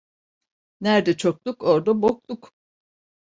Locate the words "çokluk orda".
1.17-2.01